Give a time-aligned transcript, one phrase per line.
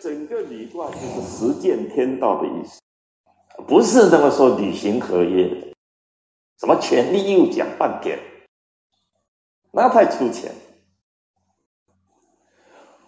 [0.00, 2.80] 整个履卦就是实践天道的意思，
[3.68, 5.74] 不是那么说履行合约的，
[6.58, 8.18] 什么权利义务讲半天，
[9.72, 10.52] 那太粗浅。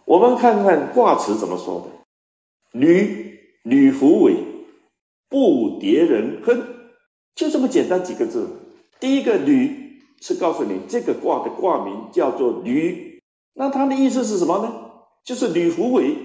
[0.04, 4.36] 我们看看卦辞怎么说的：履履弗为，
[5.30, 6.62] 不迭人亨，
[7.34, 8.50] 就这么简单几个字。
[9.00, 13.22] 第一个履是告诉你这个卦的卦名叫做履，
[13.54, 14.90] 那它的意思是什么呢？
[15.24, 16.16] 就是吕弗尾，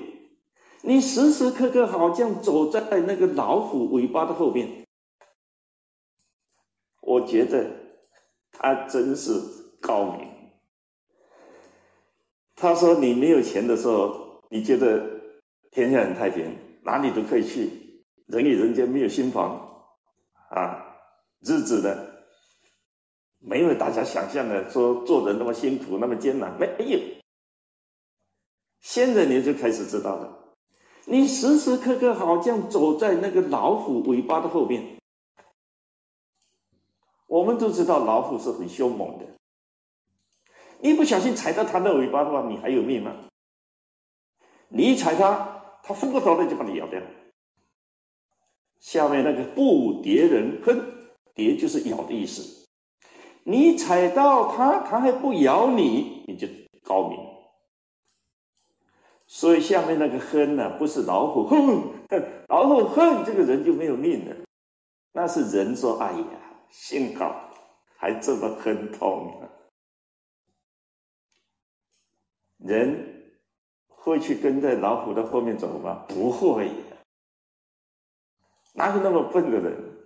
[0.82, 4.86] 你时时刻刻好像走在那个老虎尾巴的后面。
[7.02, 7.72] 我觉得
[8.52, 9.32] 他真是
[9.82, 10.28] 高明。
[12.56, 15.22] 他说：“你没有钱的时候，你觉得
[15.72, 19.86] 天下很太平，哪里都可以去，人与人间没有心防
[20.50, 20.98] 啊，
[21.42, 22.08] 日子呢
[23.40, 27.00] 没有大家想象的说做人那么辛苦，那么艰难，没有。”
[28.82, 30.47] 现在你就开始知道了，
[31.10, 34.98] 你时时刻刻好像走在那个老虎尾巴的后面。
[37.28, 39.26] 我们都知道老虎是很凶猛的，
[40.82, 43.16] 你不小心踩到它的尾巴的话，你还有命吗？
[44.68, 47.02] 你一踩它，它疯过头来就把你咬掉。
[48.82, 52.68] 下面那个不蝶人哼，蝶就是咬的意思。
[53.44, 56.50] 你踩到它，它还不咬你，你就
[56.84, 57.37] 高明。
[59.28, 61.94] 所以下面那个哼呢，不是老虎哼，
[62.48, 64.36] 老虎哼，这个人就没有命了。
[65.12, 66.26] 那是人说：“哎呀，
[66.70, 67.50] 幸好
[67.98, 69.34] 还这么哼痛。”
[72.58, 73.34] 人
[73.88, 76.06] 会去跟在老虎的后面走吗？
[76.08, 76.72] 不会，
[78.74, 79.98] 哪有那么笨的人？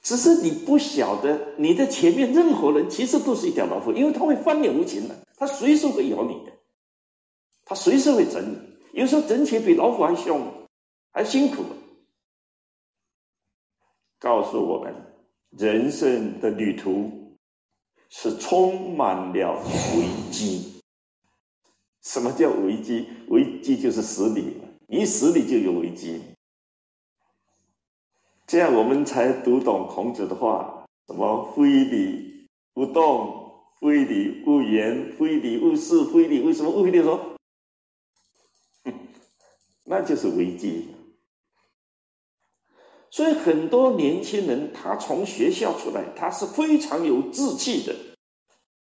[0.00, 6.52] 只是你不晓得，你的前面任何人其实都是一条老虎，因为他会翻脸无情的，他随时会咬你的。
[7.64, 10.40] 他随时会整你，有时候整起来比老虎还凶，
[11.12, 11.64] 还辛苦。
[14.18, 14.94] 告诉我们，
[15.50, 17.36] 人生的旅途
[18.08, 19.62] 是充满了
[19.96, 20.80] 危机。
[22.02, 23.08] 什么叫危机？
[23.28, 24.56] 危机就是死你，
[24.88, 26.20] 一死理就有危机。
[28.46, 36.84] 这样我们才读懂孔子的话：什么“非礼勿动，非礼勿言，非礼勿视，非礼为什么？
[36.84, 37.31] 非礼说。
[39.84, 40.94] 那就是危机，
[43.10, 47.94] 所以很多年轻人他从学校出来，他是非常有志气的，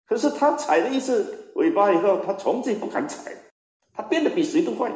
[0.06, 3.34] 可是他踩了一次尾巴以后，他从此不敢踩，
[3.92, 4.92] 他变得比谁都坏，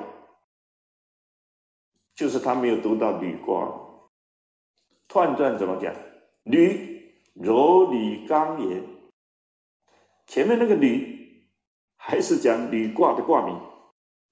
[2.15, 3.81] 就是他没有读到履卦。
[5.09, 5.95] 彖传怎么讲？
[6.43, 8.83] 履柔履刚也。
[10.27, 11.47] 前面那个履
[11.97, 13.61] 还是讲履卦的卦名，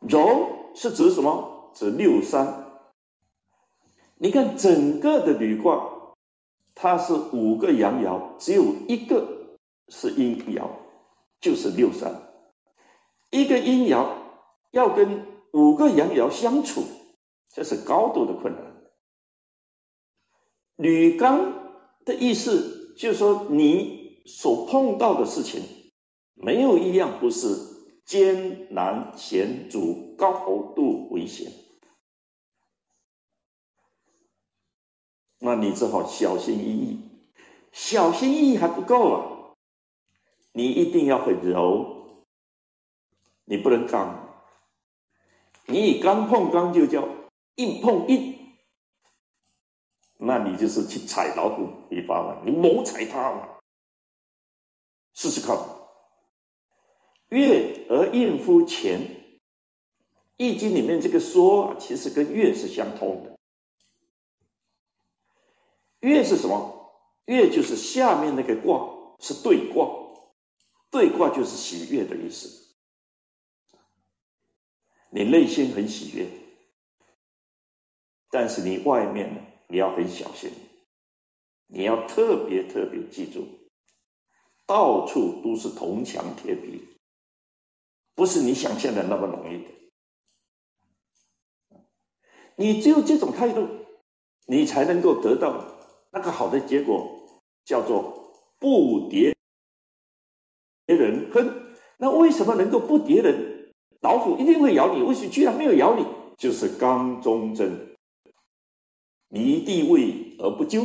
[0.00, 1.70] 柔是指什么？
[1.74, 2.66] 指六三，
[4.18, 6.14] 你看整个的履卦，
[6.74, 9.56] 它是五个阳爻，只有一个
[9.88, 10.68] 是阴爻，
[11.40, 12.30] 就是六三。
[13.30, 14.06] 一个阴爻
[14.70, 16.84] 要跟五个阳爻相处，
[17.48, 18.82] 这是高度的困难。
[20.76, 21.70] 履刚
[22.04, 25.62] 的意思就是说，你所碰到的事情，
[26.34, 27.48] 没有一样不是
[28.04, 31.52] 艰难险阻、高度危险。
[35.38, 37.00] 那你只好小心翼翼，
[37.72, 39.54] 小心翼翼还不够啊！
[40.52, 42.24] 你一定要会柔，
[43.44, 44.28] 你不能刚。
[45.66, 47.08] 你以刚碰刚就叫
[47.56, 48.54] 硬碰硬，
[50.18, 53.58] 那你就是去踩老虎尾巴嘛，你猛踩它嘛，
[55.14, 55.56] 试试看。
[57.32, 59.00] 月而应夫乾，
[60.36, 63.38] 《易经》里面这个说，其实跟月是相通的。
[66.00, 66.92] 月是什么？
[67.24, 69.88] 月就是下面那个卦是对卦，
[70.90, 72.74] 对卦就是喜悦的意思。
[75.08, 76.26] 你内心很喜悦，
[78.28, 80.50] 但是你外面呢，你要很小心，
[81.66, 83.46] 你要特别特别记住，
[84.66, 86.82] 到处都是铜墙铁壁，
[88.14, 89.70] 不是你想象的那么容易的。
[92.56, 93.66] 你只有这种态度，
[94.46, 95.66] 你才能够得到。
[96.14, 97.26] 那个好的结果
[97.64, 99.34] 叫做不叠
[100.84, 103.72] 人哼，那为什么能够不叠人？
[104.02, 106.04] 老虎一定会咬你，为什么居然没有咬你？
[106.36, 107.96] 就是刚中正，
[109.28, 110.84] 离地位而不咎，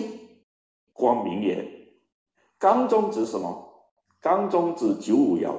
[0.94, 1.98] 光明也。
[2.58, 3.92] 刚中指什么？
[4.22, 5.54] 刚中指九五爻，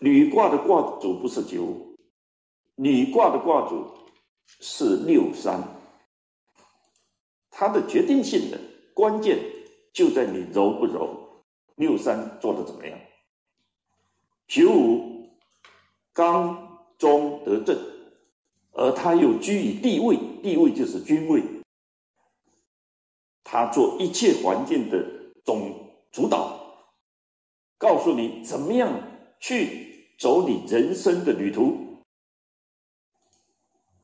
[0.00, 1.96] 女卦的卦主不是九五，
[2.74, 3.86] 女卦的卦主
[4.46, 5.62] 是六三，
[7.50, 8.58] 它的决定性的
[8.94, 9.38] 关键
[9.92, 11.44] 就在你柔不柔，
[11.76, 12.98] 六三做的怎么样？
[14.48, 15.28] 九五
[16.14, 17.78] 刚中得正，
[18.72, 21.42] 而他又居于地位，地位就是君位，
[23.44, 25.06] 他做一切环境的
[25.44, 26.88] 总主导，
[27.76, 28.90] 告诉你怎么样
[29.38, 29.89] 去
[30.20, 32.02] 走你人生的旅途，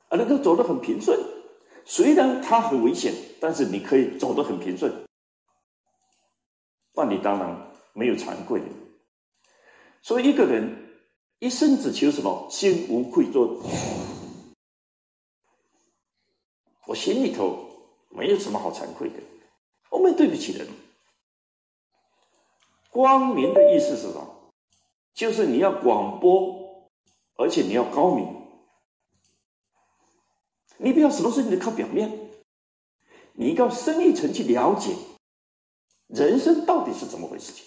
[0.09, 1.21] 啊能够走得很平顺。
[1.85, 5.05] 虽然它很危险，但是你可以走得很平顺，
[6.95, 8.63] 那你当然没有惭愧。
[10.01, 10.89] 所以一个人
[11.39, 12.49] 一生只求什么？
[12.51, 13.61] 心无愧疚。
[16.87, 17.69] 我心里头
[18.09, 19.17] 没有什么好惭愧的，
[19.91, 20.67] 我没对不起人。
[22.91, 24.26] 光明的意思是什么？
[25.17, 26.91] 就是你要广播，
[27.37, 28.37] 而且你要高明。
[30.77, 32.29] 你不要什么事情都靠表面，
[33.33, 34.95] 你要深一层去了解
[36.07, 37.51] 人生到底是怎么回事。
[37.51, 37.65] 情。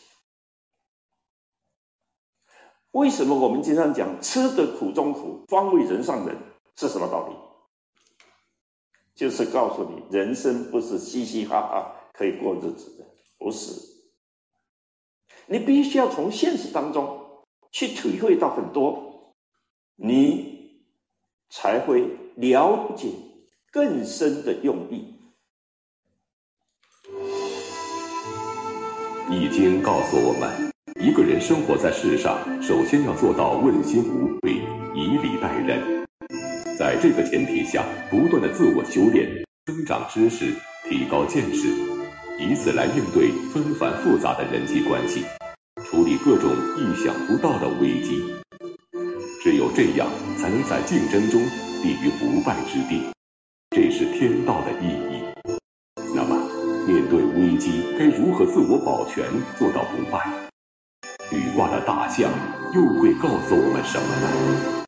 [2.92, 6.38] 为什么我们经常讲“吃得苦中苦，方为人上人”
[6.78, 7.36] 是什么道理？
[9.16, 13.08] 就是告诉你，人生不是嘻嘻哈哈可以过日子的，
[13.40, 13.98] 不是。
[15.48, 17.19] 你必须要从现实当中
[17.72, 19.36] 去体会到很多，
[19.96, 20.84] 你
[21.50, 23.10] 才会了解
[23.72, 25.16] 更深的用意。
[29.32, 30.70] 易经告诉我们。
[31.00, 34.56] 一个人生活在世上，首先要做到问心无愧，
[34.94, 36.06] 以礼待人。
[36.78, 40.54] 在这个前提下，不断的自我修炼，增长知识，
[40.90, 41.70] 提高见识，
[42.38, 45.24] 以此来应对纷繁复杂的人际关系，
[46.10, 48.34] 以各种意想不到的危机。
[49.44, 50.10] 只有这样，
[50.40, 51.40] 才能在竞争中
[51.84, 53.04] 立于不败之地。
[53.70, 55.24] 这是天道的意义。
[56.16, 56.36] 那么，
[56.88, 59.24] 面对危机，该如何自我保全，
[59.60, 60.50] 做到不败？
[61.32, 62.32] 羽卦的大象
[62.74, 64.79] 又会告诉我们什么呢？